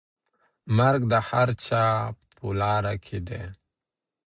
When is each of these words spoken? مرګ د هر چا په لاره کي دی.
مرګ 0.77 1.01
د 1.11 1.13
هر 1.27 1.49
چا 1.65 1.85
په 2.35 2.45
لاره 2.59 2.93
کي 3.05 3.19
دی. 3.27 3.43